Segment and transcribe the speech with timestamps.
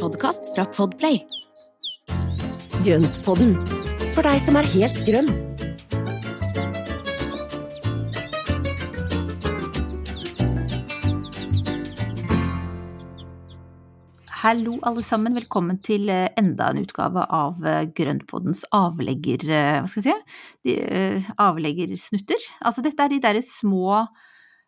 [0.00, 1.22] Podkast fra Podplay.
[2.84, 3.54] Grøntpodden,
[4.12, 5.30] for deg som er helt grønn.
[14.44, 19.48] Hallo alle sammen, velkommen til eh, enda en utgave av Grøntpoddens Grønnpoddens avlegger...
[19.48, 20.38] eh, Hva skal vi si?
[20.68, 22.48] De, eh, avleggersnutter.
[22.60, 24.04] Altså dette er de derre små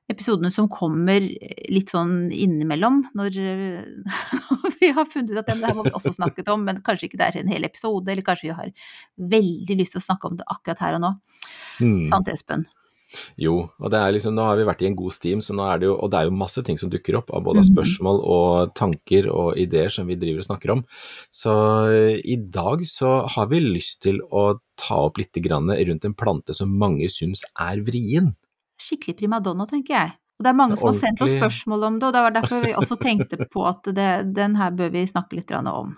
[0.08, 3.36] episodene som kommer eh, litt sånn innimellom, når
[4.62, 7.10] når vi har funnet ut at det her må vi også snakket om, men kanskje
[7.10, 8.72] ikke det er en hel episode, eller kanskje vi har
[9.36, 11.14] veldig lyst til å snakke om det akkurat her og nå.
[11.82, 12.02] Mm.
[12.10, 12.66] Sant, Espen?
[13.40, 15.64] Jo, og det er liksom, nå har vi vært i en god steam, så nå
[15.64, 17.68] er det jo, og det er jo masse ting som dukker opp av både Mhm.
[17.70, 20.82] spørsmål og tanker og ideer som vi driver og snakker om.
[21.32, 21.54] Så
[21.88, 26.14] eh, i dag så har vi lyst til å ta opp litt grann rundt en
[26.14, 28.34] plante som mange syns er vrien.
[28.82, 30.16] Skikkelig primadonna, tenker jeg.
[30.38, 32.62] Og det er mange som har sendt oss spørsmål om det, og det var derfor
[32.62, 35.96] vi også tenkte på at det, den her bør vi snakke litt om.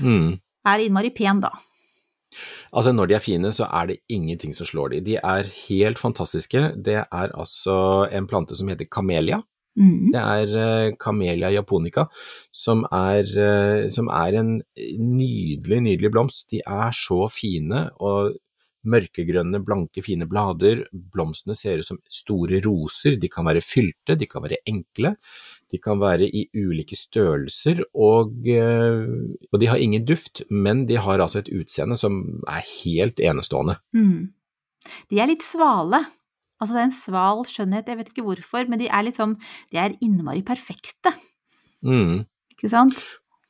[0.00, 0.36] Mm.
[0.66, 1.52] Er innmari pen, da.
[2.76, 5.00] Altså Når de er fine, så er det ingenting som slår de.
[5.00, 6.72] De er helt fantastiske.
[6.84, 9.42] Det er altså en plante som heter kamelia.
[9.76, 10.12] Mm.
[10.12, 12.06] Det er eh, Camellia japonica,
[12.52, 16.46] som er, eh, som er en nydelig, nydelig blomst.
[16.50, 18.38] De er så fine og
[18.88, 20.84] mørkegrønne, blanke, fine blader.
[20.92, 23.18] Blomstene ser ut som store roser.
[23.20, 25.14] De kan være fylte, de kan være enkle.
[25.72, 29.08] De kan være i ulike størrelser, og, eh,
[29.50, 33.78] og de har ingen duft, men de har altså et utseende som er helt enestående.
[33.96, 34.30] Mm.
[35.10, 36.04] De er litt svale.
[36.62, 39.34] Altså det er en sval skjønnhet, jeg vet ikke hvorfor, men de er litt sånn
[39.72, 41.12] De er innmari perfekte,
[41.84, 42.24] Mm.
[42.54, 43.02] ikke sant?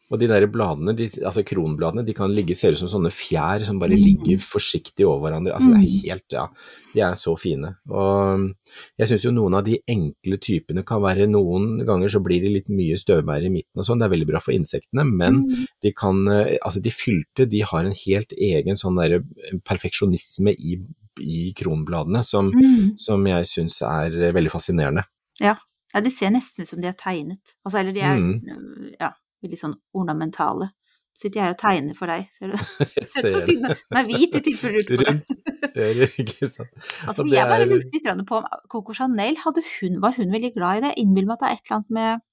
[0.08, 3.64] Og de der bladene, de, altså kronbladene, de kan ligge, ser ut som sånne fjær
[3.66, 4.04] som bare Mm.
[4.04, 5.52] ligger forsiktig over hverandre.
[5.52, 6.02] Altså det er Mm.
[6.04, 6.46] helt, ja,
[6.94, 7.74] de er så fine.
[7.90, 8.54] Og
[8.98, 12.50] jeg syns jo noen av de enkle typene kan være noen ganger så blir de
[12.54, 15.66] litt mye støvbær i midten og sånn, det er veldig bra for insektene, men Mm.
[15.82, 19.24] de kan, eh, altså de fylte, de har en helt egen sånn der
[19.64, 20.78] perfeksjonisme i,
[21.20, 22.96] i kronbladene som, Mm.
[22.98, 25.04] som jeg syns er eh, veldig fascinerende.
[25.40, 25.56] Ja,
[25.94, 27.54] de ser nesten ut som de er tegnet.
[27.66, 28.94] Altså, eller de er Mm.
[29.00, 29.10] ja,
[29.44, 30.70] veldig sånn ornamentale.
[31.16, 32.56] Sitter jeg og tegner for deg, ser du?
[33.08, 33.72] Ser ut som.
[33.72, 35.76] Den er hvit i tilfelle du lurer på det.
[35.76, 36.74] Det ikke sant.
[37.08, 40.84] Altså, jeg bare lurte litt på om Coco Chanel, hun, var hun veldig glad i
[40.84, 40.92] det?
[40.92, 42.26] Jeg innbiller meg at det er et eller annet med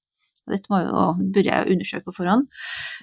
[0.52, 2.48] Dette må jo, burde jeg jo undersøke på forhånd.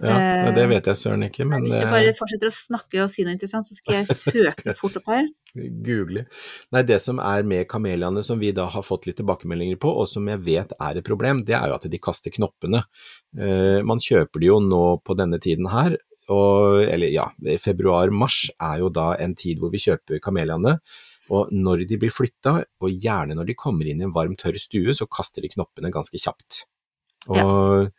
[0.02, 0.16] Ja,
[0.52, 3.08] det Eh, vet jeg søren ikke, men Hvis du eh, bare fortsetter å snakke og
[3.12, 5.30] si noe interessant, så skal jeg søke fort opp her.
[5.56, 6.26] Google.
[6.74, 10.06] Nei, det som er med kameliaene som vi da har fått litt tilbakemeldinger på, og
[10.10, 12.84] som jeg vet er et problem, det er jo at de kaster knoppene.
[13.38, 15.96] Eh, man kjøper de jo nå på denne tiden her,
[16.30, 17.24] og, eller ja,
[17.58, 20.76] februar-mars er jo da en tid hvor vi kjøper kameliaene.
[21.30, 24.58] Og når de blir flytta, og gjerne når de kommer inn i en varm, tørr
[24.58, 26.64] stue, så kaster de knoppene ganske kjapt.
[27.28, 27.90] Og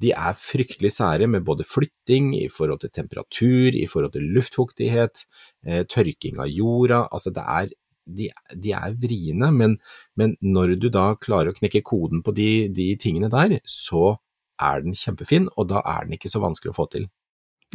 [0.00, 5.26] de er fryktelig sære med både flytting i forhold til temperatur, i forhold til luftfuktighet,
[5.66, 7.02] eh, tørking av jorda.
[7.12, 7.70] Altså det er,
[8.08, 9.76] de, de er vriene, men,
[10.16, 14.16] men når du da klarer å knekke koden på de, de tingene der, så
[14.60, 17.08] er den kjempefin, og da er den ikke så vanskelig å få til.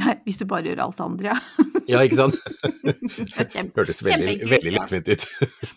[0.01, 1.65] Nei, hvis du bare gjør alt det andre, ja.
[1.85, 2.35] Ja, ikke sant?
[3.53, 5.25] Det Hørtes veldig, veldig lettvint ut.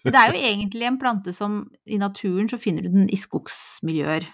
[0.09, 4.25] Det er jo egentlig en plante som i naturen så finner du den i skogsmiljøer.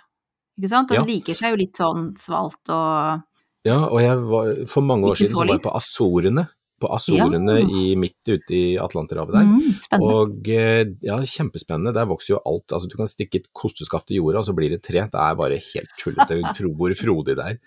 [0.59, 0.88] Ikke sant?
[0.88, 1.04] Den Ja.
[1.04, 3.22] liker seg jo litt sånn svalt og
[3.65, 6.48] Ja, og jeg var, for mange år siden så var jeg på Azorene.
[6.81, 7.67] På Azorene Ja.
[7.69, 9.47] i, midt ute i Atlanterhavet der.
[9.47, 11.95] mm, Og eh, ja, kjempespennende.
[11.95, 12.73] Der vokser jo alt.
[12.75, 15.05] Altså du kan stikke et kosteskaft i jorda, og så blir det tre.
[15.07, 16.41] Det er bare helt tullete
[16.75, 17.59] hvor frodig det er.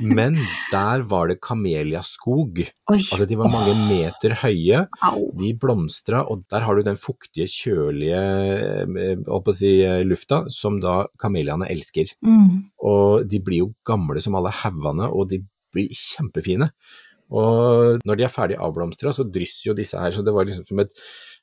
[0.00, 0.38] Men
[0.70, 2.62] der var det kameliaskog.
[2.88, 4.86] Altså de var mange meter høye.
[5.42, 8.22] De blomstra, og der har du den fuktige, kjølige
[8.96, 12.14] eh, si, eh, lufta som da kameliaene elsker.
[12.24, 12.70] Mm.
[12.82, 15.42] Og de blir jo gamle som alle haugene, og de
[15.72, 16.70] blir kjempefine.
[17.32, 20.66] Og når de er ferdig avblomstra, så drysser jo disse her, så det var liksom
[20.68, 20.92] som et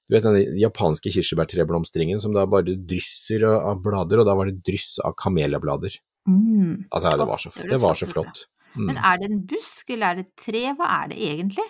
[0.09, 4.63] du vet den japanske kirsebærtreblomstringen som da bare drysser av blader, og da var det
[4.65, 5.99] dryss av kameliablader.
[6.25, 6.87] Mm.
[6.89, 8.47] Altså, det var så, Det var så flott.
[8.73, 8.87] Mm.
[8.87, 10.63] Men er det en busk, eller er det et tre?
[10.77, 11.67] Hva er det egentlig?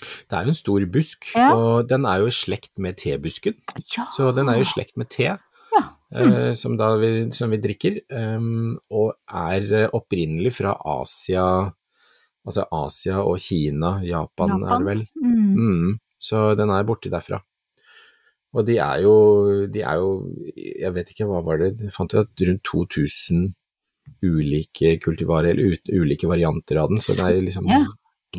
[0.00, 1.52] Det er jo en stor busk, Ja.
[1.54, 3.60] og den er jo i slekt med tebusken.
[3.96, 4.08] Ja.
[4.16, 5.36] Så den er jo i slekt med te.
[5.74, 5.84] Ja.
[6.14, 11.72] eh, som, vi, som vi drikker, um, og er opprinnelig fra Asia,
[12.44, 15.02] altså Asia og Kina, Japan, er det vel.
[15.16, 15.50] Mm.
[15.56, 17.40] Mm, så den er borti derfra.
[18.54, 19.14] Og de er jo,
[19.66, 20.10] de er jo,
[20.54, 23.48] jeg vet ikke hva var det, jeg fant jo at rundt 2000
[24.22, 27.82] ulike kultivarer, eller ut, ulike varianter av den, så det er liksom Ja,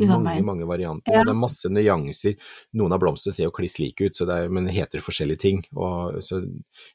[0.05, 1.19] mange, mange varianter, Ja.
[1.19, 2.35] og det er masse nyanser.
[2.73, 5.63] Noen av blomstene ser jo kliss like ut, så det er, men heter forskjellige ting.
[5.75, 6.41] Og, så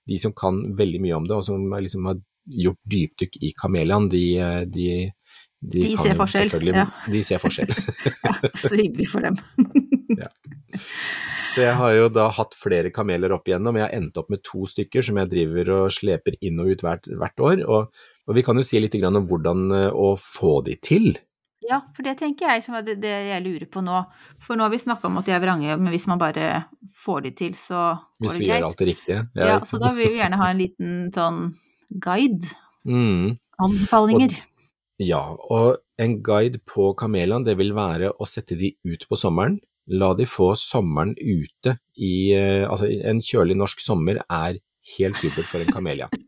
[0.07, 4.09] de som kan veldig mye om det, og som liksom har gjort dypdykk i kameliaen,
[4.13, 4.25] de,
[4.67, 5.13] de,
[5.61, 6.87] de, De ser forskjell, ja.
[7.05, 7.73] De ser forskjell.
[8.63, 9.37] Så hyggelig for dem.
[11.51, 14.43] Så jeg har jo da hatt flere kameler opp igjennom, jeg har endt opp med
[14.47, 17.65] to stykker som jeg driver og sleper inn og ut hvert, hvert år.
[17.67, 21.13] Og, og vi kan jo si litt grann om hvordan eh, å få de til.
[21.67, 23.99] Ja, for det tenker jeg som er det, det jeg lurer på nå.
[24.43, 26.65] For nå har vi snakka om at de er vrange, men hvis man bare
[27.05, 28.31] får de til, så går det greit.
[28.31, 29.21] Hvis vi gjør alt det riktige.
[29.37, 31.43] Ja, ja så da vil vi gjerne ha en liten sånn
[32.01, 32.55] guide.
[32.89, 33.37] Mm.
[33.61, 34.39] Anbefalinger.
[35.01, 39.59] Ja, og en guide på kameliaen, det vil være å sette de ut på sommeren.
[39.91, 44.61] La de få sommeren ute i eh, Altså, en kjølig norsk sommer er
[44.97, 46.11] helt supert for en kamelia.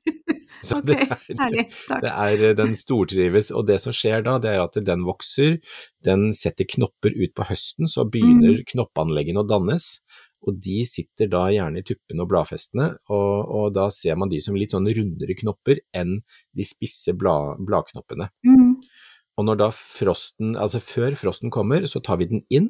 [0.62, 1.62] Så Ok, det er, herlig.
[1.90, 5.56] Det er, eh, den stortrives, og det som skjer da, det er at den vokser,
[6.06, 8.66] den setter knopper ut på høsten, så begynner Mm.
[8.70, 9.88] knoppanleggene å dannes,
[10.46, 14.38] og de sitter da gjerne i tuppene og bladfestene, og, og da ser man de
[14.42, 16.20] som litt sånn rundere knopper enn
[16.54, 18.30] de spisse blad, bladknoppene.
[18.46, 18.61] Mm.
[19.40, 22.66] Og når da frosten, altså før frosten kommer, så tar vi den inn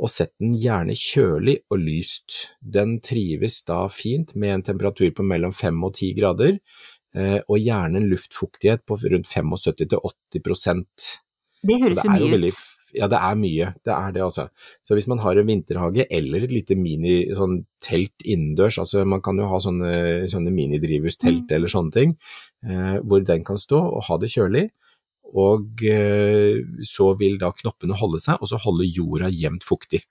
[0.00, 2.38] og setter den gjerne kjølig og lyst.
[2.64, 6.56] Den trives da fint med en temperatur på mellom 5 og 10 grader,
[7.14, 11.20] eh, og gjerne en luftfuktighet på rundt 75 til 80
[11.68, 12.64] Det høres det mye veldig, ut.
[12.96, 13.68] ja, det er mye.
[13.84, 14.48] Det er det, altså.
[14.82, 19.20] Så hvis man har en vinterhage eller et lite mini sånn telt innendørs, altså man
[19.20, 19.92] kan jo ha sånne,
[20.32, 21.54] sånne minidrivhustelt Mm.
[21.56, 22.16] eller sånne ting,
[22.64, 24.70] eh, hvor den kan stå og ha det kjølig.
[25.36, 30.04] Og eh, så vil da knoppene holde seg, og så holde jorda jevnt fuktig.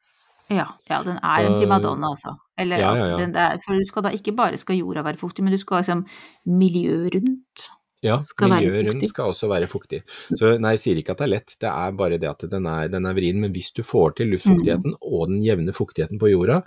[0.47, 2.37] Ja, ja, den er en primadonna, altså.
[2.57, 5.43] Eller, Ja, ja, altså, der, for du skal da ikke bare skal jorda være fuktig,
[5.43, 6.05] men du skal liksom
[6.47, 7.65] miljøet rundt.
[8.05, 10.03] Ja, miljøet rundt skal også være fuktig.
[10.37, 12.69] Så nei, jeg sier ikke at det er lett, det er bare det at den
[12.69, 13.41] er, den er vrien.
[13.41, 15.01] Men hvis du får til luftfuktigheten Mm.
[15.01, 16.61] og den jevne fuktigheten på jorda,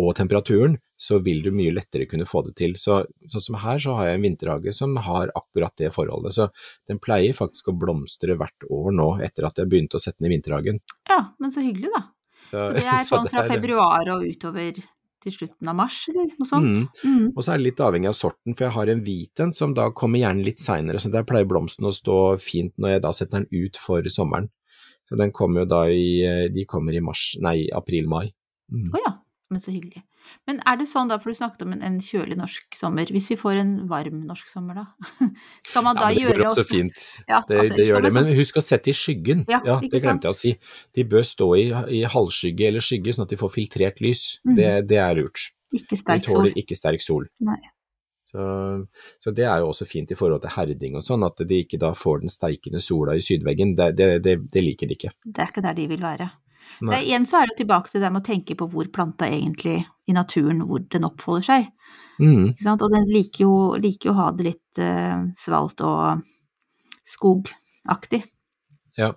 [0.00, 2.76] og temperaturen, så vil du mye lettere kunne få det til.
[2.80, 3.00] Så,
[3.32, 6.36] sånn som her, så har jeg en vinterhage som har akkurat det forholdet.
[6.36, 6.48] Så
[6.90, 10.30] den pleier faktisk å blomstre hvert år nå, etter at jeg begynte å sette den
[10.30, 10.80] i vinterhagen.
[11.10, 12.06] Ja, men så hyggelig, da.
[12.50, 14.80] Så det er sånn fra februar og utover
[15.20, 16.84] til slutten av mars, eller noe sånt?
[17.04, 17.16] Mm.
[17.16, 17.26] Mm.
[17.34, 19.74] Og så er det litt avhengig av sorten, for jeg har en hvit en som
[19.76, 23.12] da kommer gjerne litt seinere, så der pleier blomsten å stå fint når jeg da
[23.16, 24.48] setter den ut for sommeren.
[25.10, 26.22] Så den kommer jo da i,
[26.54, 28.30] de kommer i mars, nei, april-mai.
[28.70, 28.92] Mm.
[28.94, 29.16] oh, ja,
[29.50, 30.02] men så hyggelig.
[30.46, 33.26] Men er det sånn da, for du snakket om en, en kjølig norsk sommer, hvis
[33.32, 34.84] vi får en varm norsk sommer da,
[35.66, 37.02] skal man Ja, da men det gjøre går også oss- fint.
[37.28, 39.42] Ja, Det, det, det gjør det, men husk å sette i skyggen.
[39.50, 40.52] Ja, Ja, det glemte jeg å si.
[40.94, 41.64] De bør stå i,
[41.98, 44.22] i halvskygge eller skygge, sånn at de får filtrert lys.
[44.46, 44.54] Mm.
[44.60, 45.48] Det, det er lurt.
[45.74, 46.34] Ikke De sterk sol.
[46.44, 47.26] tåler ikke sterk sol.
[47.46, 47.58] Nei.
[48.30, 48.42] Så,
[49.18, 51.80] så det er jo også fint i forhold til herding og sånn, at de ikke
[51.82, 53.72] da får den steikende sola i sydveggen.
[53.78, 55.10] Det, det, det, det liker de ikke.
[55.26, 56.28] Det er ikke der de vil være.
[56.80, 57.02] Nei.
[57.04, 60.16] Igjen så er det tilbake til det med å tenke på hvor planta egentlig i
[60.16, 61.70] naturen, hvor den oppholder seg.
[62.20, 62.50] Mm.
[62.52, 62.84] Ikke sant?
[62.84, 66.22] Og den liker jo, liker jo å ha det litt uh, svalt og
[67.08, 68.22] skogaktig.
[69.00, 69.14] Ja,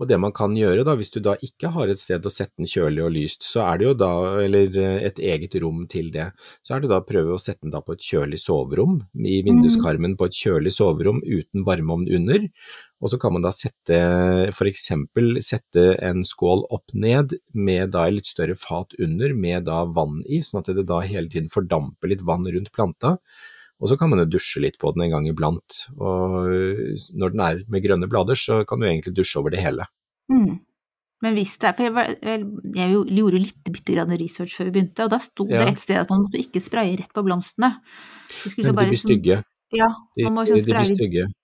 [0.00, 2.54] og det man kan gjøre da, hvis du da ikke har et sted å sette
[2.56, 6.08] den kjølig og lyst, så er det jo da, eller eh, et eget rom til
[6.14, 6.30] det,
[6.64, 9.40] så er det da å prøve å sette den da på et kjølig soverom, i
[9.44, 12.46] vinduskarmen på et kjølig soverom uten varmeovn under,
[13.02, 14.00] og så kan man da sette,
[14.56, 19.68] for eksempel sette en skål opp ned med da et litt større fat under med
[19.68, 23.18] da vann i, sånn at det da hele tiden fordamper litt vann rundt planta,
[23.80, 26.48] og så kan man jo dusje litt på den en gang iblant, og
[27.14, 29.86] når den er med grønne blader, så kan du egentlig dusje over det hele.
[30.32, 30.58] Mm.
[31.22, 32.42] Men hvis det er For jeg, var, jeg,
[32.76, 35.64] jeg jo- gjorde litt bitte grann research før vi begynte, og da sto Ja.
[35.64, 37.72] det et sted at man måtte ikke spraye rett på blomstene.
[38.44, 39.42] Det Men så de blir sånn- stygge.
[39.74, 39.88] Ja,
[40.24, 41.34] man må liksom spraye litt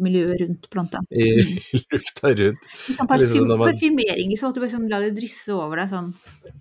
[0.00, 1.00] miljøet rundt planta.
[1.10, 1.24] i
[1.92, 2.62] lufta rundt.
[2.86, 6.14] Liksom er liksom man- Parfymering, liksom, at du liksom lar det drysse over deg sånn.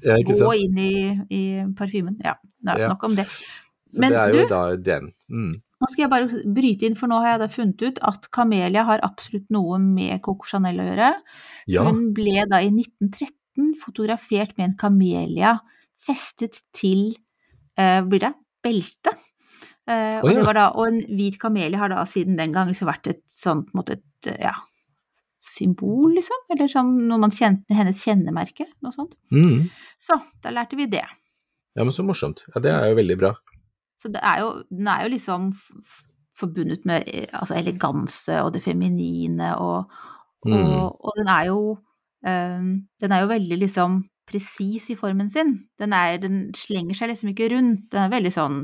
[0.03, 0.93] Ja, Gå inn i,
[1.29, 1.43] i
[1.77, 2.17] parfymen.
[2.25, 2.33] Ja,
[2.65, 2.87] ja, Ja.
[2.89, 3.27] nok om det.
[3.93, 5.11] Så Men det er du, jo da den.
[5.31, 5.53] Mm.
[5.81, 8.83] nå skal jeg bare bryte inn, for nå har jeg da funnet ut at Kamelia
[8.87, 11.11] har absolutt noe med Coco Chanel å gjøre.
[11.71, 15.57] Ja, Hun ble da i 1913 fotografert med en kamelia
[16.07, 17.09] festet til
[17.77, 19.13] eh, blir det, belte.
[19.87, 20.39] Eh, og, Å ja.
[20.39, 23.23] det var da, og en hvit kamelie har da siden den gang liksom vært et
[23.31, 24.53] sånt på et, eh, ja,
[25.47, 26.43] symbol, liksom.
[26.53, 29.15] Eller som noe man kjente, hennes kjennemerke, noe sånt.
[29.31, 29.69] mm.
[30.01, 31.05] Så da lærte vi det.
[31.77, 32.43] ja, men så morsomt.
[32.53, 33.35] Ja, det er jo veldig bra.
[33.97, 35.51] Så er jo, den er jo liksom
[36.37, 39.77] forbundet med eh, altså eleganse og det feminine, og,
[40.45, 40.83] og, Mm.
[41.01, 41.77] og den er jo
[42.27, 42.67] um,
[43.01, 45.55] Den er jo veldig liksom presis i formen sin.
[45.79, 47.87] Den, er, den slenger seg liksom ikke rundt.
[47.91, 48.57] Den er veldig sånn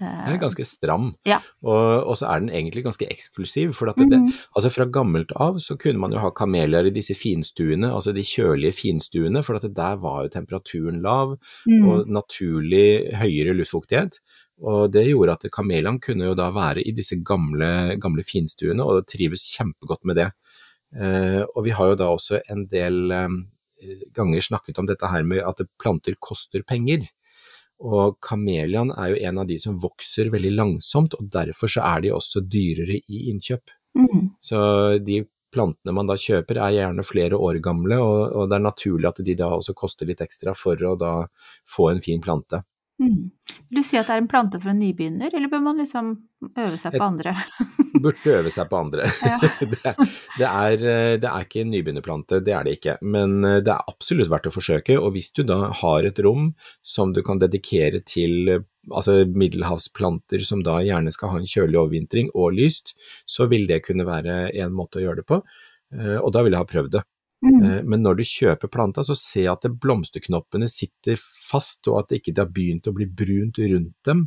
[0.00, 1.40] eh, Den er ganske stram, Ja.
[1.64, 3.72] og, og så er den egentlig ganske eksklusiv.
[3.74, 4.30] For det, Mhm.
[4.56, 8.22] altså fra gammelt av så kunne man jo ha kamelier i disse finstuene, altså de
[8.22, 14.20] kjølige finstuene, for at det der var jo temperaturen lav mm, og naturlig høyere luftfuktighet.
[14.58, 19.06] Og det gjorde at kameliene kunne jo da være i disse gamle, gamle finstuene og
[19.10, 20.28] trives kjempegodt med det.
[20.96, 23.36] Eh, og vi har jo da også en del eh,
[24.16, 27.06] ganger snakket om dette her med at planter koster penger.
[27.78, 32.02] Og kamelian er jo en av de som vokser veldig langsomt, og derfor så er
[32.02, 33.70] de også dyrere i innkjøp.
[33.94, 34.58] mm, Så
[35.04, 35.22] de
[35.54, 39.22] plantene man da kjøper er gjerne flere år gamle, og, og det er naturlig at
[39.24, 41.12] de da også koster litt ekstra for å da
[41.70, 42.64] få en fin plante.
[43.02, 43.30] Mm.
[43.68, 46.14] Vil du si at det er en plante for en nybegynner, eller bør man liksom
[46.48, 47.34] øve seg på andre?
[48.04, 49.08] Burde øve seg på andre.
[49.28, 49.36] Ja.
[49.60, 49.92] det,
[50.38, 53.74] det, er, eh, det er ikke en nybegynnerplante, det er det ikke, men eh, det
[53.74, 54.96] er absolutt verdt å forsøke.
[54.96, 56.52] Og hvis du da har et rom
[56.86, 61.76] som du kan dedikere til eh, altså middelhavsplanter som da gjerne skal ha en kjølig
[61.76, 62.94] overvintring og lyst,
[63.28, 65.42] så vil det kunne være en måte å gjøre det på,
[66.22, 67.02] og da vil jeg ha prøvd det.
[67.44, 71.16] Mm, Eh, Men når du kjøper planta, så se at blomsterknoppene sitter
[71.48, 74.24] fast, og at det ikke har begynt å bli brunt rundt dem.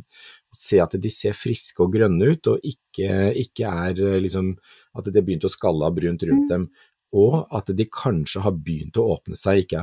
[0.54, 4.54] Se at de ser friske og grønne ut, og ikke, ikke er eh, liksom
[4.96, 6.70] at det har begynt å skalle av brunt rundt dem.
[7.12, 9.82] Og at de kanskje har begynt å åpne seg, ikke,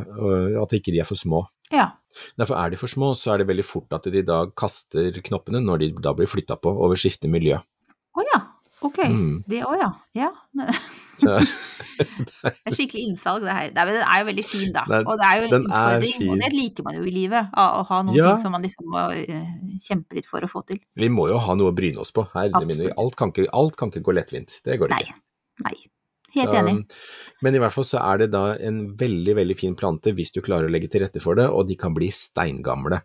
[0.63, 1.45] at ikke de er for små.
[1.71, 1.91] ja.
[2.35, 5.61] Derfor er de for små, så er det veldig fort at de da kaster knoppene
[5.61, 7.59] når de da blir flytta på over skiftende miljø.
[8.17, 8.39] Å ja.
[8.85, 8.99] Ok.
[9.11, 9.43] Mm.
[9.49, 9.89] Det òg, ja.
[10.15, 10.29] ja.
[11.99, 13.71] Det er skikkelig innsalg, det her.
[13.75, 14.85] Den er jo veldig fin, da.
[15.01, 17.51] Og det er jo en utfordring, og det liker man jo i livet.
[17.51, 18.31] Å, ha noen Ja.
[18.31, 19.51] ting som man liksom må eh,
[19.83, 20.79] kjempe litt for å få til.
[20.95, 22.23] vi må jo ha noe å bryne oss på.
[22.33, 22.63] Herre
[22.95, 24.59] alt kan, ikke, alt kan ikke gå lettvint.
[24.63, 25.03] Det går Nei.
[25.03, 25.19] ikke.
[25.67, 25.77] Nei.
[26.35, 26.71] Helt enig.
[26.71, 26.99] enig.
[27.41, 30.43] Men i hvert fall så er det da en veldig, veldig fin plante hvis du
[30.45, 33.01] klarer å legge til rette for det, og de kan bli steingamle.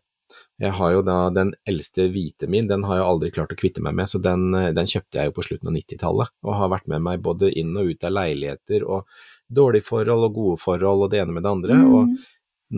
[0.63, 3.83] Jeg har jo da den eldste hvite min, den har jeg aldri klart å kvitte
[3.83, 6.87] meg med, så den, den kjøpte jeg jo på slutten av 90-tallet, og har vært
[6.93, 9.09] med meg både inn og ut av leiligheter, og
[9.51, 11.81] dårlige forhold og gode forhold og det ene med det andre.
[11.83, 12.17] og Mm.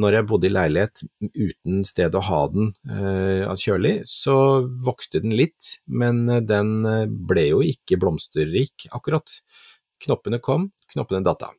[0.02, 1.02] når jeg bodde i leilighet
[1.33, 7.06] uten sted å ha den eh, kjølig, så vokste den litt, men eh, den eh,
[7.06, 9.38] ble jo ikke blomsterrik akkurat.
[10.04, 11.54] Knoppene kom, knoppene datt av.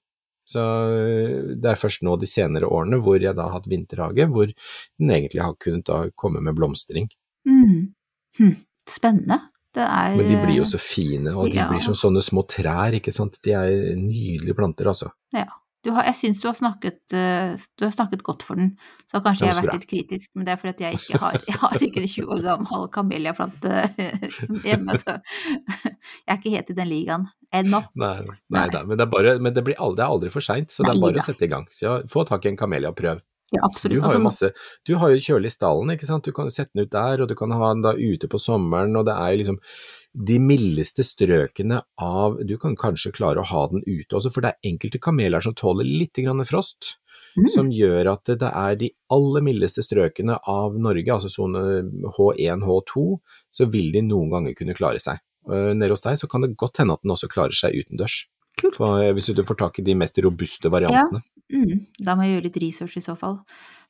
[0.47, 4.29] Så eh, det er først nå de senere årene hvor jeg da har hatt vinterhage,
[4.31, 7.09] hvor den egentlig har kunnet da komme med blomstring.
[7.47, 7.93] Mm.
[8.39, 8.55] Hm.
[8.87, 9.41] Spennende.
[9.75, 11.67] Det er Men de blir jo så fine, og de Ja.
[11.69, 13.37] blir som sånne små trær, ikke sant.
[13.43, 15.11] De er nydelige planter, altså.
[15.31, 15.37] du
[15.95, 18.73] har, Jeg syns du eh, Du har snakket godt for den,
[19.11, 21.59] så kanskje jeg har vært litt kritisk, men det er fordi jeg ikke har Jeg
[21.61, 23.73] har ikke en 20 år gammel kameliaplante
[24.67, 27.81] hjemme, så jeg er ikke helt i den ligaen ennå.
[27.95, 28.67] Nei, nei, Nei.
[28.73, 30.93] da, men, det bare, men det, blir aldri, det er aldri for seint, så det
[30.93, 31.67] er bare å sette i gang.
[31.71, 33.23] Så få tak i en kamelia og prøv.
[33.55, 34.51] Ja, Du har jo Altså, masse,
[34.83, 36.25] du har jo kjølig i stallen, ikke sant.
[36.25, 38.95] Du kan sette den ut der, og du kan ha den da ute på sommeren,
[38.99, 39.59] og det er liksom
[40.17, 44.51] de mildeste strøkene av Du kan kanskje klare å ha den ute også, for det
[44.51, 46.97] er enkelte kameler som tåler litt grann frost.
[47.37, 47.47] Mm.
[47.53, 51.61] Som gjør at det er de aller mildeste strøkene av Norge, altså sone
[52.17, 53.03] H1, H2,
[53.53, 55.21] så vil de noen ganger kunne klare seg.
[55.47, 58.25] Uh, Nede hos deg så kan det godt hende at den også klarer seg utendørs.
[58.57, 58.79] Kult.
[58.81, 61.21] Eh, Hvis du får tak i de mest robuste variantene.
[61.53, 63.39] Mm, da må jeg gjøre litt research i så fall.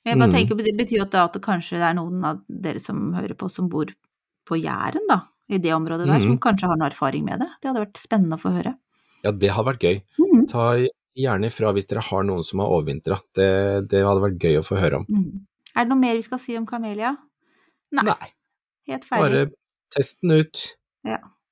[0.06, 0.36] Men jeg bare Mm.
[0.36, 3.50] tenker, Det betyr at, at det kanskje det er noen av dere som hører på,
[3.50, 3.86] som bor
[4.46, 6.40] på Jæren, da, i det området der, som Mhm.
[6.40, 7.48] kanskje har noe erfaring med det.
[7.62, 8.76] Det hadde vært spennende å få høre.
[9.24, 10.02] Ja, det hadde vært gøy.
[10.20, 10.48] Mhm.
[10.48, 10.76] Ta
[11.18, 13.20] gjerne ifra hvis dere har noen som har overvintra.
[13.34, 15.06] Det, det hadde vært gøy å få høre om.
[15.10, 15.46] Mm.
[15.76, 17.18] Er det noe mer vi skal si om kamelia?
[17.92, 18.04] Nei.
[18.04, 18.32] Nei,
[18.88, 19.20] Helt ferdig.
[19.22, 19.52] bare
[19.92, 20.76] test den ut.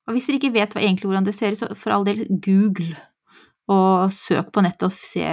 [0.05, 2.25] Og hvis dere ikke vet hva, egentlig hvordan det ser ut, så for all del
[2.29, 2.93] google
[3.73, 5.25] og søk på nettet og se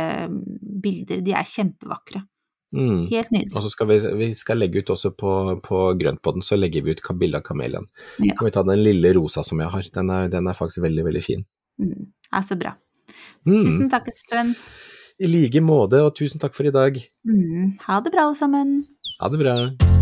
[0.83, 1.21] bilder.
[1.25, 2.23] De er kjempevakre.
[2.73, 3.03] Mm.
[3.11, 3.53] Helt nydelig.
[3.53, 5.33] Og så skal vi, vi skal legge ut også på,
[5.65, 7.89] på grøntpodden, så legger vi ut bilde av kameliaen.
[8.25, 8.33] Ja.
[8.39, 9.93] Kan vi ta den lille rosa som jeg har.
[9.93, 11.45] Den er, den er faktisk veldig, veldig fin.
[11.83, 12.09] Mm.
[12.33, 12.77] Er så bra.
[13.45, 13.61] Mm.
[13.61, 14.57] Tusen takk, Espen.
[15.21, 16.97] I like måte, og tusen takk for i dag.
[17.29, 17.77] Mm.
[17.85, 18.79] Ha det bra, alle sammen.
[19.21, 20.02] Ha det bra.